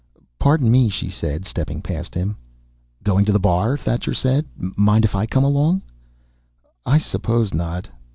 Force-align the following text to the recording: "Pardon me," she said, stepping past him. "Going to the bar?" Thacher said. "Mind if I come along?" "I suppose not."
"Pardon 0.39 0.71
me," 0.71 0.89
she 0.89 1.09
said, 1.09 1.45
stepping 1.45 1.79
past 1.79 2.15
him. 2.15 2.35
"Going 3.03 3.23
to 3.25 3.31
the 3.31 3.39
bar?" 3.39 3.77
Thacher 3.77 4.15
said. 4.15 4.47
"Mind 4.57 5.05
if 5.05 5.13
I 5.13 5.27
come 5.27 5.43
along?" 5.43 5.83
"I 6.87 6.97
suppose 6.97 7.53
not." 7.53 7.87